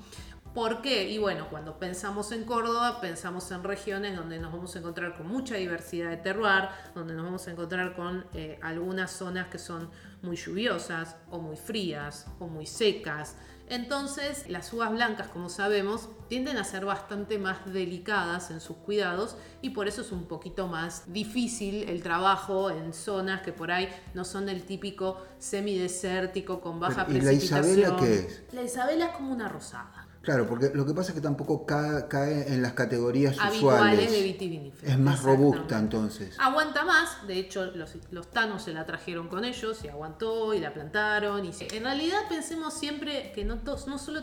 ¿Por 0.53 0.81
qué? 0.81 1.09
Y 1.09 1.17
bueno, 1.19 1.47
cuando 1.49 1.79
pensamos 1.79 2.33
en 2.33 2.43
Córdoba, 2.43 2.99
pensamos 2.99 3.49
en 3.51 3.63
regiones 3.63 4.17
donde 4.17 4.39
nos 4.39 4.51
vamos 4.51 4.75
a 4.75 4.79
encontrar 4.79 5.15
con 5.15 5.27
mucha 5.27 5.55
diversidad 5.55 6.09
de 6.09 6.17
terroir, 6.17 6.65
donde 6.93 7.13
nos 7.13 7.23
vamos 7.23 7.47
a 7.47 7.51
encontrar 7.51 7.95
con 7.95 8.25
eh, 8.33 8.59
algunas 8.61 9.09
zonas 9.09 9.47
que 9.47 9.57
son 9.57 9.89
muy 10.21 10.35
lluviosas 10.35 11.15
o 11.31 11.39
muy 11.39 11.55
frías 11.55 12.27
o 12.39 12.47
muy 12.47 12.65
secas. 12.65 13.37
Entonces, 13.69 14.49
las 14.49 14.71
uvas 14.73 14.91
blancas, 14.91 15.29
como 15.29 15.49
sabemos, 15.49 16.09
tienden 16.27 16.57
a 16.57 16.63
ser 16.63 16.85
bastante 16.85 17.37
más 17.37 17.57
delicadas 17.71 18.51
en 18.51 18.59
sus 18.59 18.77
cuidados 18.77 19.37
y 19.61 19.69
por 19.71 19.87
eso 19.87 20.01
es 20.01 20.11
un 20.11 20.25
poquito 20.25 20.67
más 20.67 21.13
difícil 21.13 21.89
el 21.89 22.03
trabajo 22.03 22.69
en 22.69 22.93
zonas 22.93 23.41
que 23.41 23.53
por 23.53 23.71
ahí 23.71 23.89
no 24.13 24.25
son 24.25 24.45
del 24.45 24.63
típico 24.63 25.21
semidesértico 25.39 26.59
con 26.59 26.79
baja 26.79 27.05
Pero, 27.05 27.19
¿y 27.19 27.21
la 27.21 27.31
precipitación. 27.31 27.79
Isabela 27.79 27.97
qué 27.99 28.15
es? 28.19 28.43
La 28.51 28.63
Isabela 28.63 29.05
es 29.05 29.11
como 29.15 29.33
una 29.33 29.47
rosada. 29.47 30.02
Claro, 30.23 30.47
porque 30.47 30.71
lo 30.73 30.85
que 30.85 30.93
pasa 30.93 31.09
es 31.09 31.15
que 31.15 31.21
tampoco 31.21 31.65
cae, 31.65 32.07
cae 32.07 32.53
en 32.53 32.61
las 32.61 32.71
categorías 32.71 33.37
Habituales 33.37 34.09
usuales. 34.09 34.39
de. 34.39 34.71
Es 34.83 34.97
más 34.97 35.21
robusta 35.21 35.77
entonces. 35.77 36.37
Aguanta 36.39 36.85
más, 36.85 37.27
de 37.27 37.37
hecho 37.39 37.65
los, 37.75 37.95
los 38.09 38.31
tanos 38.31 38.63
se 38.63 38.71
la 38.73 38.85
trajeron 38.85 39.27
con 39.27 39.43
ellos 39.43 39.83
y 39.83 39.89
aguantó 39.89 40.53
y 40.53 40.59
la 40.59 40.73
plantaron. 40.73 41.43
Y 41.45 41.51
En 41.73 41.83
realidad 41.83 42.19
pensemos 42.29 42.73
siempre 42.73 43.33
que 43.35 43.43
no, 43.43 43.57
no 43.65 43.97
solo 43.99 44.21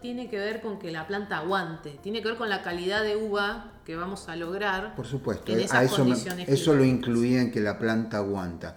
tiene 0.00 0.30
que 0.30 0.38
ver 0.38 0.62
con 0.62 0.78
que 0.78 0.90
la 0.90 1.06
planta 1.06 1.36
aguante, 1.36 1.98
tiene 2.02 2.22
que 2.22 2.28
ver 2.28 2.38
con 2.38 2.48
la 2.48 2.62
calidad 2.62 3.02
de 3.02 3.16
uva 3.16 3.72
que 3.84 3.94
vamos 3.94 4.30
a 4.30 4.36
lograr. 4.36 4.94
Por 4.96 5.06
supuesto, 5.06 5.52
en 5.52 5.60
eh, 5.60 5.64
esas 5.64 5.76
a 5.80 5.84
eso, 5.84 5.98
me- 5.98 6.12
condiciones 6.12 6.48
eso 6.48 6.72
lo 6.72 6.82
incluía 6.84 7.42
en 7.42 7.50
que 7.52 7.60
la 7.60 7.78
planta 7.78 8.16
aguanta. 8.16 8.74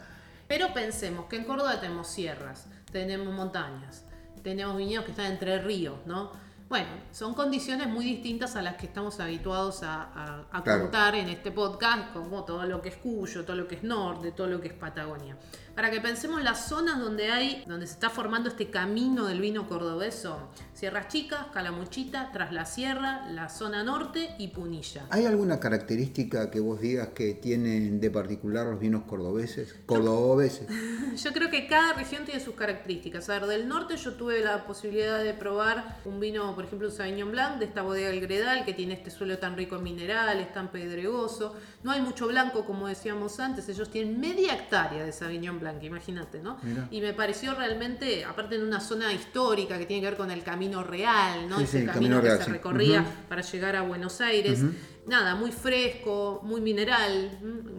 Pero 0.50 0.74
pensemos 0.74 1.28
que 1.28 1.38
en 1.38 1.46
Córdoba 1.46 1.80
tenemos 1.80 2.08
sierras, 2.10 2.66
tenemos 2.92 3.34
montañas, 3.34 4.04
tenemos 4.44 4.76
viñedos 4.76 5.06
que 5.06 5.12
están 5.12 5.32
entre 5.32 5.62
ríos, 5.62 6.00
¿no? 6.06 6.44
Bueno, 6.68 6.88
son 7.12 7.36
condiciones 7.36 7.88
muy 7.88 8.06
distintas 8.06 8.56
a 8.56 8.62
las 8.64 8.76
que 8.76 8.88
estamos 8.88 9.20
habituados 9.20 9.84
a, 9.84 10.46
a, 10.52 10.64
Claro. 10.64 10.82
contar 10.84 11.14
en 11.16 11.30
este 11.30 11.52
podcast, 11.52 12.12
como 12.12 12.44
todo 12.44 12.66
lo 12.66 12.82
que 12.82 12.90
es 12.90 12.96
Cuyo, 12.96 13.46
todo 13.46 13.56
lo 13.56 13.68
que 13.68 13.76
es 13.76 13.84
Norte, 13.84 14.32
todo 14.32 14.48
lo 14.48 14.60
que 14.60 14.70
es 14.70 14.74
Patagonia. 14.74 15.38
Para 15.76 15.92
que 15.92 16.00
pensemos 16.00 16.42
las 16.42 16.68
zonas 16.70 17.00
donde 17.00 17.32
hay, 17.32 17.64
donde 17.68 17.86
se 17.86 17.94
está 17.94 18.10
formando 18.10 18.48
este 18.50 18.70
camino 18.70 19.26
del 19.28 19.42
vino 19.42 19.68
cordobés 19.68 20.16
son 20.16 20.38
Sierras 20.74 21.10
Chicas, 21.10 21.48
Calamuchita, 21.54 22.32
Tras 22.32 22.54
la 22.54 22.66
Sierra, 22.66 23.28
la 23.30 23.50
zona 23.50 23.84
norte 23.84 24.36
y 24.40 24.48
Punilla. 24.48 25.06
¿Hay 25.10 25.26
alguna 25.26 25.60
característica 25.60 26.50
que 26.50 26.62
vos 26.62 26.80
digas 26.80 27.10
que 27.10 27.34
tienen 27.34 28.00
de 28.00 28.10
particular 28.10 28.66
los 28.68 28.80
vinos 28.80 29.04
cordobeses? 29.04 29.76
Cordobeses. 29.86 30.66
Yo 31.22 31.32
creo 31.34 31.52
que 31.52 31.68
cada 31.68 31.92
región 31.94 32.24
tiene 32.24 32.40
sus 32.40 32.56
características. 32.56 33.30
A 33.30 33.40
ver, 33.40 33.48
del 33.48 33.68
norte 33.68 33.98
yo 33.98 34.14
tuve 34.14 34.40
la 34.42 34.66
posibilidad 34.66 35.22
de 35.22 35.34
probar 35.34 36.00
un 36.06 36.20
vino, 36.20 36.55
por 36.56 36.66
ejemplo, 36.66 36.88
un 36.88 36.94
Sauvignon 36.94 37.32
Blanc 37.32 37.60
de 37.60 37.66
esta 37.66 37.82
bodega 37.82 38.10
El 38.10 38.22
Gredal, 38.22 38.66
que 38.66 38.74
tiene 38.74 38.94
este 38.94 39.12
suelo 39.12 39.38
tan 39.38 39.56
rico 39.56 39.76
en 39.76 39.84
minerales, 39.84 40.52
tan 40.54 40.72
pedregoso. 40.72 41.56
No 41.84 41.92
hay 41.92 42.02
mucho 42.02 42.28
blanco, 42.28 42.66
como 42.66 42.88
decíamos 42.88 43.40
antes. 43.40 43.70
Ellos 43.70 43.90
tienen 43.90 44.20
media 44.20 44.56
hectárea 44.56 45.04
de 45.04 45.12
Sauvignon 45.12 45.60
Blanc, 45.60 45.84
imagínate, 45.84 46.42
¿no? 46.42 46.58
Mira. 46.64 46.88
Y 46.90 47.02
me 47.02 47.14
pareció 47.14 47.54
realmente, 47.54 48.26
aparte 48.26 48.56
en 48.56 48.64
una 48.64 48.80
zona 48.80 49.14
histórica 49.14 49.78
que 49.78 49.86
tiene 49.86 50.02
que 50.02 50.10
ver 50.10 50.18
con 50.18 50.32
el 50.32 50.44
camino 50.44 50.84
real, 50.84 51.48
¿no? 51.48 51.58
Sí, 51.58 51.64
Ese 51.66 51.80
sí, 51.82 51.86
camino, 51.86 51.94
camino 51.94 52.22
que 52.22 52.28
real, 52.28 52.38
se 52.40 52.46
sí. 52.46 52.52
recorría 52.52 53.06
para 53.30 53.42
llegar 53.42 53.76
a 53.76 53.82
Buenos 53.82 54.22
Aires. 54.22 54.62
Nada, 55.08 55.36
muy 55.36 55.52
fresco, 55.52 56.40
muy 56.44 56.62
mineral, 56.62 57.38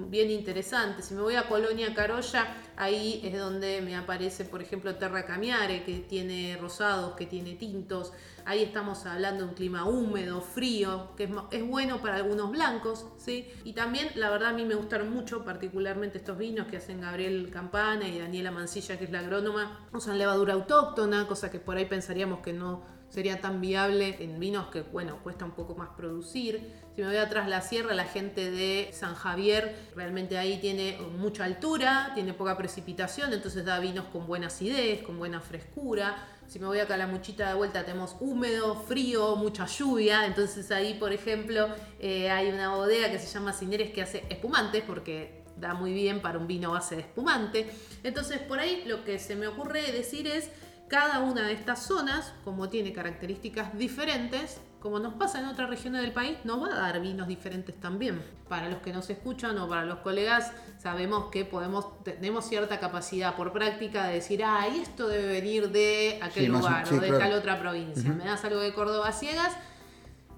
bien 0.08 0.30
interesante. 0.30 1.02
Si 1.02 1.12
me 1.14 1.22
voy 1.22 1.34
a 1.34 1.48
Colonia 1.48 1.92
Carolla, 1.92 2.46
ahí 2.76 3.20
es 3.24 3.38
donde 3.38 3.80
me 3.82 3.96
aparece, 3.96 4.44
por 4.44 4.62
ejemplo, 4.62 4.94
Terra 4.96 5.24
Camiare, 5.24 5.84
que 5.84 5.98
tiene 6.00 6.56
rosados, 6.60 7.16
que 7.16 7.26
tiene 7.26 7.54
tintos. 7.54 8.12
Ahí 8.44 8.62
estamos 8.62 9.06
hablando 9.06 9.44
de 9.44 9.50
un 9.50 9.54
clima 9.54 9.84
húmedo, 9.84 10.40
frío, 10.40 11.10
que 11.16 11.28
es, 11.50 11.66
bueno 11.66 12.00
para 12.00 12.16
algunos 12.16 12.50
blancos, 12.50 13.06
¿sí? 13.16 13.48
Y 13.64 13.72
también, 13.72 14.10
la 14.14 14.30
verdad, 14.30 14.50
a 14.50 14.52
mí 14.52 14.64
me 14.64 14.74
gustaron 14.74 15.10
mucho, 15.10 15.44
particularmente 15.44 16.18
estos 16.18 16.38
vinos 16.38 16.66
que 16.68 16.76
hacen 16.76 17.00
Gabriel 17.00 17.50
Campana 17.52 18.08
y 18.08 18.18
Daniela 18.18 18.50
Mancilla, 18.50 18.98
que 18.98 19.04
es 19.04 19.10
la 19.10 19.20
agrónoma. 19.20 19.86
Usan 19.92 20.18
levadura 20.18 20.54
autóctona, 20.54 21.26
cosa 21.26 21.50
que 21.50 21.58
por 21.58 21.76
ahí 21.76 21.86
pensaríamos 21.86 22.40
que 22.40 22.52
no 22.52 22.95
sería 23.08 23.40
tan 23.40 23.60
viable 23.60 24.16
en 24.20 24.38
vinos 24.38 24.68
que, 24.68 24.82
bueno, 24.82 25.18
cuesta 25.22 25.44
un 25.44 25.52
poco 25.52 25.74
más 25.74 25.90
producir. 25.96 26.72
Si 26.94 27.02
me 27.02 27.08
voy 27.08 27.16
atrás 27.16 27.48
la 27.48 27.60
sierra, 27.60 27.94
la 27.94 28.04
gente 28.04 28.50
de 28.50 28.90
San 28.92 29.14
Javier 29.14 29.74
realmente 29.94 30.38
ahí 30.38 30.58
tiene 30.60 30.98
mucha 31.18 31.44
altura, 31.44 32.12
tiene 32.14 32.32
poca 32.34 32.56
precipitación, 32.56 33.32
entonces 33.32 33.64
da 33.64 33.78
vinos 33.78 34.06
con 34.06 34.26
buena 34.26 34.48
acidez, 34.48 35.02
con 35.02 35.18
buena 35.18 35.40
frescura. 35.40 36.16
Si 36.46 36.58
me 36.58 36.66
voy 36.66 36.78
a 36.78 36.86
Calamuchita 36.86 37.48
de 37.48 37.54
vuelta, 37.54 37.84
tenemos 37.84 38.16
húmedo, 38.20 38.76
frío, 38.76 39.36
mucha 39.36 39.66
lluvia. 39.66 40.26
Entonces 40.26 40.70
ahí, 40.70 40.94
por 40.94 41.12
ejemplo, 41.12 41.68
eh, 41.98 42.30
hay 42.30 42.48
una 42.48 42.74
bodega 42.74 43.10
que 43.10 43.18
se 43.18 43.26
llama 43.26 43.52
Cineres 43.52 43.90
que 43.90 44.02
hace 44.02 44.24
espumantes, 44.30 44.82
porque 44.86 45.44
da 45.56 45.74
muy 45.74 45.92
bien 45.92 46.20
para 46.20 46.38
un 46.38 46.46
vino 46.46 46.72
base 46.72 46.96
de 46.96 47.00
espumante. 47.02 47.66
Entonces 48.02 48.38
por 48.40 48.58
ahí 48.58 48.84
lo 48.86 49.04
que 49.04 49.18
se 49.18 49.36
me 49.36 49.46
ocurre 49.46 49.90
decir 49.92 50.26
es, 50.26 50.50
cada 50.88 51.20
una 51.20 51.42
de 51.42 51.52
estas 51.52 51.80
zonas, 51.82 52.32
como 52.44 52.68
tiene 52.68 52.92
características 52.92 53.76
diferentes, 53.76 54.60
como 54.80 55.00
nos 55.00 55.14
pasa 55.14 55.40
en 55.40 55.46
otras 55.46 55.68
regiones 55.68 56.02
del 56.02 56.12
país, 56.12 56.38
nos 56.44 56.62
va 56.62 56.68
a 56.72 56.78
dar 56.78 57.00
vinos 57.00 57.26
diferentes 57.26 57.74
también. 57.80 58.22
Para 58.48 58.68
los 58.68 58.78
que 58.82 58.92
nos 58.92 59.10
escuchan 59.10 59.58
o 59.58 59.68
para 59.68 59.84
los 59.84 59.98
colegas, 59.98 60.52
sabemos 60.78 61.30
que 61.32 61.44
podemos, 61.44 62.02
tenemos 62.04 62.44
cierta 62.44 62.78
capacidad 62.78 63.34
por 63.34 63.52
práctica 63.52 64.06
de 64.06 64.14
decir, 64.14 64.44
ah, 64.44 64.68
y 64.72 64.78
esto 64.78 65.08
debe 65.08 65.26
venir 65.26 65.70
de 65.70 66.20
aquel 66.22 66.44
Sí, 66.44 66.50
más 66.50 66.64
o- 66.64 66.68
lugar 66.68 66.86
sí, 66.86 66.94
o 66.94 67.00
de 67.00 67.08
claro. 67.08 67.24
tal 67.24 67.32
otra 67.32 67.58
provincia. 67.58 68.10
Me 68.12 68.24
das 68.24 68.44
algo 68.44 68.60
de 68.60 68.72
Córdoba 68.74 69.10
ciegas. 69.10 69.56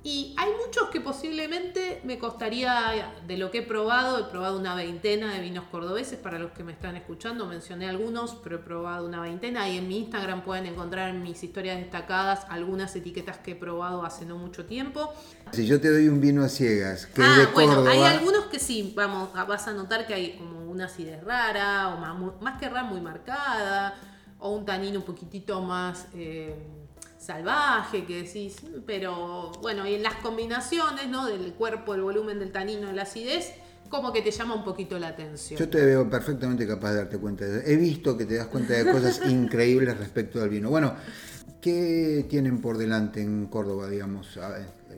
Y 0.05 0.33
hay 0.39 0.51
muchos 0.65 0.91
que 0.91 1.01
posiblemente 1.01 2.01
me 2.05 2.19
costaría, 2.19 3.13
de 3.27 3.37
lo 3.37 3.51
que 3.51 3.59
he 3.59 3.63
probado, 3.63 4.19
he 4.21 4.31
probado 4.31 4.57
una 4.57 4.77
veintena 4.77 5.35
de 5.35 5.41
vinos 5.41 5.65
cordobeses, 5.73 6.19
para 6.19 6.39
los 6.39 6.53
que 6.53 6.63
me 6.63 6.73
están 6.73 6.97
escuchando, 6.97 7.47
mencioné 7.47 7.89
algunos, 7.89 8.37
pero 8.37 8.57
he 8.57 8.59
probado 8.61 9.07
una 9.07 9.21
veintena 9.21 9.69
y 9.69 9.77
en 9.77 9.89
mi 9.89 9.99
Instagram 9.99 10.45
pueden 10.45 10.67
encontrar 10.67 11.09
en 11.09 11.23
mis 11.23 11.43
historias 11.43 11.79
destacadas 11.79 12.47
algunas 12.49 12.95
etiquetas 12.95 13.39
que 13.39 13.53
he 13.53 13.57
probado 13.57 14.05
hace 14.05 14.25
no 14.25 14.39
mucho 14.39 14.67
tiempo. 14.67 15.13
Si 15.51 15.67
yo 15.67 15.81
te 15.81 15.91
doy 15.91 16.07
un 16.07 16.21
vino 16.21 16.45
a 16.45 16.49
ciegas, 16.49 17.07
que 17.07 17.21
es 17.21 17.29
ah, 17.29 17.39
de 17.41 17.47
bueno, 17.47 17.75
Córdoba, 17.75 17.91
hay 17.91 18.03
algunos 18.03 18.45
que 18.45 18.61
sí, 18.61 18.93
vamos, 18.97 19.31
vas 19.33 19.67
a 19.67 19.73
notar 19.73 20.07
que 20.07 20.15
hay 20.15 20.37
como 20.37 20.71
una 20.71 20.85
acidez 20.85 21.25
rara, 21.25 21.89
o 21.89 21.99
más, 21.99 22.41
más 22.41 22.61
que 22.61 22.69
rara, 22.69 22.85
muy 22.85 23.01
marcada, 23.01 23.97
o 24.39 24.51
un 24.51 24.65
tanino 24.65 25.01
un 25.01 25.05
poquitito 25.05 25.61
más 25.61 26.07
eh, 26.15 26.55
salvaje, 27.19 28.05
que 28.05 28.23
decís, 28.23 28.57
pero 28.87 29.53
bueno, 29.61 29.87
y 29.87 29.95
en 29.95 30.03
las 30.03 30.15
combinaciones, 30.17 31.09
¿no? 31.09 31.27
Del 31.27 31.53
cuerpo, 31.55 31.95
el 31.95 32.03
volumen 32.03 32.39
del 32.39 32.53
tanino, 32.53 32.91
la 32.93 33.03
acidez, 33.03 33.53
como 33.89 34.13
que 34.13 34.23
te 34.23 34.31
llama 34.31 34.55
un 34.55 34.65
poquito 34.65 34.99
la 34.99 35.09
atención. 35.09 35.59
yo 35.59 35.69
te 35.69 35.85
veo 35.85 36.09
perfectamente 36.09 36.67
capaz 36.67 36.93
de 36.93 36.97
darte 36.99 37.19
cuenta. 37.19 37.45
de 37.45 37.59
eso. 37.59 37.69
He 37.69 37.77
visto 37.77 38.17
que 38.17 38.27
te 38.27 38.37
das 38.37 38.47
cuenta 38.47 38.75
de 38.75 38.91
cosas 38.91 39.21
increíbles 39.29 39.97
respecto 39.99 40.43
al 40.43 40.49
vino. 40.49 40.71
Bueno, 40.71 40.95
¿qué 41.61 42.27
tienen 42.29 42.61
por 42.61 42.79
delante 42.79 43.21
en 43.23 43.47
Córdoba, 43.47 43.89
digamos, 43.89 44.39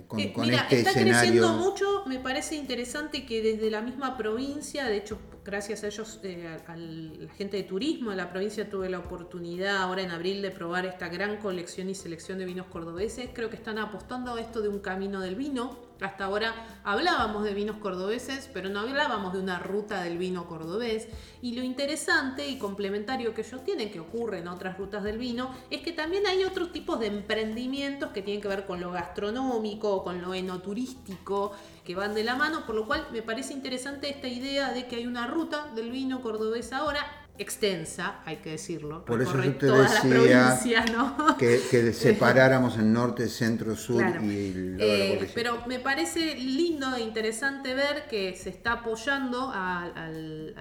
con, 0.06 0.20
Eh, 0.20 0.32
con 0.32 0.46
mira, 0.46 0.62
este 0.62 0.78
está 0.78 0.90
escenario? 0.90 1.42
creciendo 1.42 1.52
mucho, 1.54 2.04
me 2.06 2.18
parece 2.18 2.56
interesante 2.56 3.26
que 3.26 3.42
desde 3.42 3.70
la 3.70 3.80
misma 3.82 4.16
provincia, 4.16 4.86
de 4.86 4.96
hecho, 4.96 5.18
gracias 5.44 5.84
a 5.84 5.88
ellos, 5.88 6.20
eh, 6.22 6.46
a, 6.46 6.72
a 6.72 6.76
la 6.76 7.32
gente 7.34 7.56
de 7.56 7.62
turismo 7.64 8.10
de 8.10 8.16
la 8.16 8.30
provincia, 8.30 8.68
tuve 8.68 8.88
la 8.88 8.98
oportunidad 8.98 9.78
ahora 9.78 10.02
en 10.02 10.10
abril 10.10 10.42
de 10.42 10.50
probar 10.50 10.86
esta 10.86 11.08
gran 11.08 11.38
colección 11.38 11.88
y 11.88 11.94
selección 11.94 12.38
de 12.38 12.44
vinos 12.44 12.66
cordobeses. 12.66 13.30
Creo 13.32 13.50
que 13.50 13.56
están 13.56 13.78
apostando 13.78 14.34
a 14.34 14.40
esto 14.40 14.60
de 14.60 14.68
un 14.68 14.80
camino 14.80 15.20
del 15.20 15.34
vino. 15.36 15.89
Hasta 16.00 16.24
ahora 16.24 16.54
hablábamos 16.82 17.44
de 17.44 17.52
vinos 17.52 17.76
cordobeses, 17.76 18.48
pero 18.52 18.70
no 18.70 18.80
hablábamos 18.80 19.34
de 19.34 19.40
una 19.40 19.58
ruta 19.58 20.02
del 20.02 20.16
vino 20.16 20.46
cordobés. 20.46 21.08
Y 21.42 21.54
lo 21.54 21.62
interesante 21.62 22.48
y 22.48 22.58
complementario 22.58 23.34
que 23.34 23.42
ellos 23.42 23.62
tienen, 23.64 23.90
que 23.90 24.00
ocurre 24.00 24.38
en 24.38 24.48
otras 24.48 24.78
rutas 24.78 25.02
del 25.02 25.18
vino, 25.18 25.54
es 25.68 25.82
que 25.82 25.92
también 25.92 26.26
hay 26.26 26.44
otros 26.44 26.72
tipos 26.72 26.98
de 27.00 27.06
emprendimientos 27.08 28.10
que 28.10 28.22
tienen 28.22 28.40
que 28.40 28.48
ver 28.48 28.66
con 28.66 28.80
lo 28.80 28.92
gastronómico, 28.92 30.02
con 30.02 30.22
lo 30.22 30.32
enoturístico, 30.32 31.52
que 31.84 31.94
van 31.94 32.14
de 32.14 32.24
la 32.24 32.34
mano, 32.34 32.64
por 32.66 32.74
lo 32.74 32.86
cual 32.86 33.06
me 33.12 33.22
parece 33.22 33.52
interesante 33.52 34.08
esta 34.08 34.28
idea 34.28 34.72
de 34.72 34.86
que 34.86 34.96
hay 34.96 35.06
una 35.06 35.26
ruta 35.26 35.70
del 35.74 35.90
vino 35.90 36.22
cordobés 36.22 36.72
ahora 36.72 37.04
extensa, 37.40 38.20
hay 38.26 38.36
que 38.36 38.50
decirlo, 38.50 39.04
Por 39.04 39.22
eso 39.22 39.42
yo 39.42 39.54
te 39.56 39.66
decía 39.66 40.84
¿no? 40.92 41.36
Que, 41.38 41.60
que 41.70 41.92
separáramos 41.94 42.76
en 42.76 42.92
norte, 42.92 43.28
centro, 43.28 43.74
sur 43.76 43.98
Claro. 44.02 44.22
y 44.24 44.28
el 44.36 44.76
de 44.76 44.86
la 44.86 45.24
Eh, 45.24 45.30
pero 45.34 45.62
me 45.66 45.78
parece 45.78 46.34
lindo 46.36 46.94
e 46.96 47.00
interesante 47.00 47.74
ver 47.74 48.06
que 48.08 48.36
se 48.36 48.50
está 48.50 48.72
apoyando 48.72 49.50
a, 49.52 49.88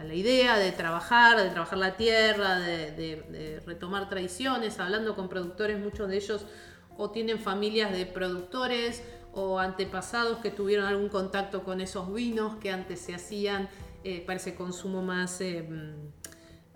la 0.06 0.14
idea 0.14 0.58
de 0.58 0.72
trabajar, 0.72 1.38
de 1.42 1.50
trabajar 1.50 1.78
la 1.78 1.98
tierra, 1.98 2.60
de, 2.60 2.92
de- 2.92 3.24
de 3.30 3.60
retomar 3.66 4.08
tradiciones, 4.10 4.80
hablando 4.80 5.16
con 5.16 5.28
productores, 5.30 5.78
muchos 5.80 6.08
de 6.10 6.16
ellos 6.18 6.46
o 6.98 7.12
tienen 7.12 7.40
familias 7.40 7.92
de 7.92 8.06
productores 8.06 9.04
o 9.34 9.60
antepasados 9.60 10.40
que 10.40 10.50
tuvieron 10.50 10.86
algún 10.86 11.10
contacto 11.10 11.64
con 11.64 11.82
esos 11.82 12.12
vinos 12.14 12.56
que 12.56 12.72
antes 12.72 13.00
se 13.00 13.14
hacían 13.14 13.70
eh, 14.04 14.24
para 14.26 14.38
ese 14.38 14.56
consumo 14.56 15.02
más... 15.02 15.42
eh, 15.42 15.68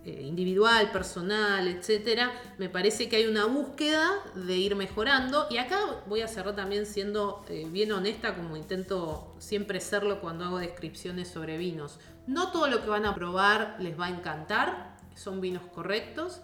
individual, 0.05 0.91
personal, 0.91 1.67
etcétera, 1.67 2.31
me 2.57 2.69
parece 2.69 3.07
que 3.07 3.15
hay 3.17 3.25
una 3.25 3.45
búsqueda 3.45 4.11
de 4.35 4.57
ir 4.57 4.75
mejorando. 4.75 5.47
Y 5.49 5.57
acá 5.57 5.79
voy 6.07 6.21
a 6.21 6.27
cerrar 6.27 6.55
también 6.55 6.85
siendo 6.85 7.45
eh, 7.49 7.65
bien 7.69 7.91
honesta, 7.91 8.35
como 8.35 8.57
intento 8.57 9.33
siempre 9.39 9.79
serlo 9.79 10.19
cuando 10.19 10.45
hago 10.45 10.57
descripciones 10.57 11.29
sobre 11.29 11.57
vinos. 11.57 11.99
No 12.27 12.51
todo 12.51 12.67
lo 12.67 12.81
que 12.81 12.89
van 12.89 13.05
a 13.05 13.15
probar 13.15 13.77
les 13.79 13.99
va 13.99 14.07
a 14.07 14.09
encantar, 14.09 14.97
son 15.15 15.41
vinos 15.41 15.63
correctos. 15.73 16.41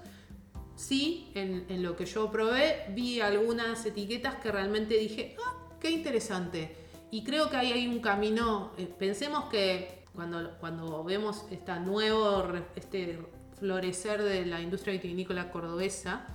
Sí, 0.76 1.30
en, 1.36 1.84
lo 1.84 1.98
que 1.98 2.06
yo 2.06 2.32
probé, 2.32 2.86
vi 2.92 3.20
algunas 3.20 3.86
etiquetas 3.86 4.36
que 4.36 4.50
realmente 4.50 4.96
dije, 4.98 5.36
ah, 5.46 5.54
qué 5.82 5.92
interesante. 5.92 6.78
Y 7.12 7.26
creo 7.26 7.50
que 7.50 7.58
ahí 7.58 7.74
hay 7.74 7.88
un 7.88 8.00
camino, 8.00 8.72
eh, 8.78 8.88
pensemos 8.98 9.46
que 9.50 10.06
cuando, 10.14 10.58
cuando 10.60 11.04
vemos 11.04 11.44
esta 11.52 11.80
nuevo, 11.80 12.46
este 12.76 13.20
florecer 13.60 14.24
de 14.24 14.46
la 14.46 14.62
industria 14.62 14.94
vitivinícola 14.94 15.52
cordobesa, 15.52 16.26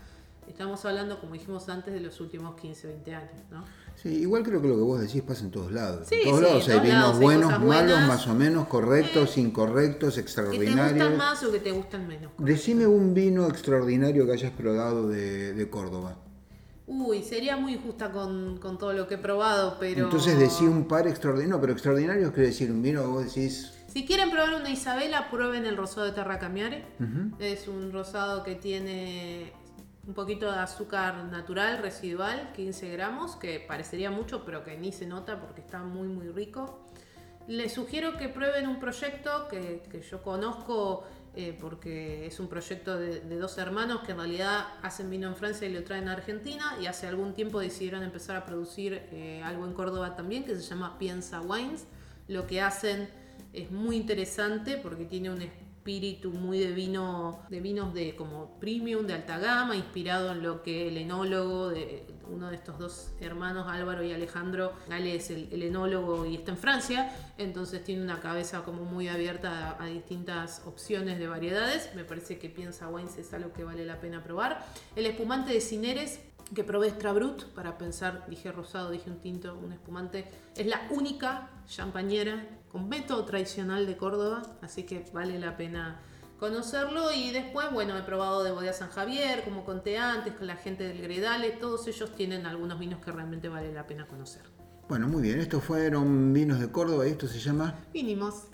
estamos 0.49 0.85
hablando, 0.85 1.21
como 1.21 1.33
dijimos 1.35 1.69
antes, 1.69 1.95
de 1.95 2.00
los 2.00 2.21
últimos 2.21 2.59
15, 2.61 2.87
20 2.88 3.14
años, 3.14 3.43
¿no? 3.50 3.64
Sí, 3.97 4.09
igual 4.09 4.43
creo 4.43 4.61
que 4.61 4.69
lo 4.69 4.75
que 4.75 4.83
vos 4.83 5.00
decís 5.00 5.23
pasa 5.23 5.45
en 5.45 5.50
todos 5.52 5.71
lados. 5.73 6.09
Sí, 6.09 6.16
en 6.16 6.31
todos 6.31 6.38
sí, 6.40 6.45
lados 6.47 6.69
hay 6.69 6.81
vinos 6.81 7.00
lados 7.00 7.21
buenos, 7.21 7.50
malos, 7.50 7.64
buenas. 7.66 8.09
más 8.09 8.26
o 8.26 8.35
menos, 8.35 8.66
correctos, 8.69 9.38
incorrectos, 9.38 10.14
Que 10.14 10.21
te 10.21 10.21
extraordinarios. 10.21 10.93
gustan 11.09 11.16
más 11.16 11.43
o 11.45 11.52
que 11.52 11.61
te 11.61 11.71
gustan 11.71 12.07
menos. 12.09 12.33
Decime 12.38 12.87
un 12.87 13.14
vino 13.14 13.47
extraordinario 13.47 14.26
que 14.26 14.33
hayas 14.33 14.52
probado 14.52 15.09
de, 15.09 15.54
de 15.54 15.71
Córdoba. 15.71 16.16
Uy, 16.87 17.23
sería 17.23 17.57
muy 17.57 17.75
injusta 17.75 18.12
con, 18.12 18.59
con 18.59 18.76
todo 18.76 18.93
lo 18.93 19.07
que 19.09 19.14
he 19.14 19.19
probado, 19.19 19.78
pero... 19.81 20.04
Entonces 20.04 20.38
decí 20.38 20.64
un 20.66 20.87
par 20.87 21.07
extraordinario, 21.07 21.59
pero 21.61 21.73
extraordinarios 21.73 22.33
quiere 22.33 22.49
decir 22.49 22.71
un 22.71 22.83
vino 22.83 23.09
vos 23.09 23.25
decís, 23.25 23.73
Si 23.95 24.05
quieren 24.05 24.33
probar 24.33 24.55
una 24.55 24.71
Isabela, 24.71 25.31
prueben 25.31 25.67
el 25.67 25.77
rosado 25.77 26.07
de 26.07 26.11
Terra 26.11 26.41
Camiare. 26.41 26.85
Es 27.39 27.69
un 27.69 27.93
rosado 27.93 28.43
que 28.43 28.57
tiene 28.57 29.53
un 30.05 30.15
poquito 30.15 30.51
de 30.51 30.59
azúcar 30.59 31.15
natural, 31.27 31.79
residual, 31.79 32.51
15 32.57 32.91
gramos, 32.91 33.37
que 33.37 33.61
parecería 33.61 34.11
mucho, 34.11 34.45
pero 34.45 34.65
que 34.65 34.77
ni 34.77 34.91
se 34.91 35.07
nota 35.07 35.41
porque 35.41 35.61
está 35.61 35.85
muy, 35.85 36.09
muy 36.09 36.27
rico. 36.31 36.85
Les 37.47 37.73
sugiero 37.73 38.17
que 38.17 38.29
prueben 38.29 38.67
un 38.67 38.81
proyecto 38.81 39.47
que, 39.47 39.85
que 39.89 40.03
yo 40.03 40.25
conozco 40.25 41.05
eh, 41.37 41.57
porque 41.61 42.27
es 42.27 42.41
un 42.41 42.49
proyecto 42.49 42.99
de, 42.99 43.21
dos 43.39 43.59
hermanos 43.59 44.01
que 44.01 44.11
en 44.11 44.19
realidad 44.19 44.67
hacen 44.83 45.09
vino 45.09 45.29
en 45.29 45.37
Francia 45.37 45.69
y 45.69 45.73
lo 45.73 45.85
traen 45.85 46.09
a 46.09 46.15
Argentina 46.15 46.77
y 46.81 46.87
hace 46.87 47.07
algún 47.07 47.33
tiempo 47.33 47.61
decidieron 47.61 48.03
empezar 48.03 48.35
a 48.35 48.45
producir 48.45 49.03
eh, 49.13 49.41
algo 49.45 49.65
en 49.67 49.73
Córdoba 49.73 50.17
también 50.17 50.43
que 50.43 50.57
se 50.57 50.63
llama 50.63 50.99
Piensa 50.99 51.43
Wines. 51.43 51.87
Lo 52.27 52.49
que 52.49 52.61
hacen 52.61 53.09
es 53.55 53.71
muy 53.71 53.97
interesante 53.97 54.77
porque 54.77 55.05
tiene 55.05 55.31
un 55.31 55.43
espíritu 55.43 56.31
muy 56.31 56.59
de 56.59 56.73
vino, 56.73 57.43
de 57.51 57.61
vinos 57.61 57.93
de 57.93 58.17
como 58.17 58.59
premium, 58.59 59.07
de 59.07 59.13
alta 59.15 59.39
gama, 59.39 59.77
inspirado 59.77 60.33
en 60.33 60.43
lo 60.43 60.63
que 60.63 60.89
el 60.89 60.97
enólogo 60.97 61.69
de 61.69 62.07
uno 62.27 62.49
de 62.49 62.57
estos 62.57 62.79
dos 62.79 63.13
hermanos, 63.21 63.67
Álvaro 63.69 64.03
y 64.03 64.13
Alejandro, 64.13 64.73
Ale 64.91 65.17
es 65.17 65.29
el, 65.29 65.63
enólogo 65.63 66.25
y 66.25 66.37
está 66.37 66.53
en 66.53 66.57
Francia, 66.57 67.15
entonces 67.37 67.85
tiene 67.85 68.03
una 68.03 68.21
cabeza 68.21 68.63
como 68.63 68.85
muy 68.85 69.09
abierta 69.09 69.77
a, 69.79 69.87
distintas 69.87 70.63
opciones 70.65 71.19
de 71.19 71.27
variedades. 71.27 71.91
Me 71.95 72.05
parece 72.05 72.39
que 72.39 72.49
piensa 72.49 72.89
Wines 72.89 73.19
es 73.19 73.35
algo 73.35 73.53
que 73.53 73.63
vale 73.63 73.85
la 73.85 74.01
pena 74.01 74.25
probar. 74.25 74.65
El 74.97 75.05
espumante 75.05 75.53
de 75.53 75.61
Cineres 75.61 76.19
que 76.55 76.65
probé 76.65 76.89
Extra 76.89 77.13
Brut 77.13 77.45
para 77.55 77.77
pensar, 77.77 78.27
dije 78.29 78.53
rosado, 78.53 78.91
dije 78.91 79.11
un 79.11 79.19
tinto, 79.19 79.59
un 79.63 79.73
espumante. 79.73 80.27
Es 80.57 80.67
la 80.67 80.81
única 80.91 81.51
champañera 81.67 82.47
con 82.75 82.88
método 82.88 83.25
tradicional 83.25 83.87
de 83.87 83.97
Córdoba, 83.97 84.43
así 84.61 84.83
que 84.83 85.04
vale 85.12 85.38
la 85.38 85.57
pena 85.57 86.00
conocerlo. 86.40 87.12
Y 87.12 87.31
después, 87.31 87.71
bueno, 87.73 87.97
he 87.97 88.02
probado 88.02 88.43
de 88.43 88.50
Bodega 88.50 88.73
San 88.73 88.90
Javier, 88.90 89.45
como 89.45 89.64
conté 89.64 89.97
antes, 89.97 90.35
con 90.35 90.49
la 90.49 90.57
gente 90.57 90.83
del 90.83 91.00
Gredale, 91.00 91.52
todos 91.52 91.87
ellos 91.87 92.11
tienen 92.16 92.47
algunos 92.47 92.81
vinos 92.81 92.99
que 93.00 93.12
realmente 93.12 93.49
vale 93.49 93.73
la 93.73 93.87
pena 93.87 94.09
conocer. 94.09 94.43
Bueno, 94.88 95.07
muy 95.07 95.23
bien, 95.23 95.38
estos 95.38 95.62
fueron 95.62 96.33
vinos 96.33 96.59
de 96.59 96.69
Córdoba 96.73 97.07
y 97.07 97.12
esto 97.12 97.28
se 97.28 97.38
llama... 97.38 97.78
Vinimos. 97.93 98.49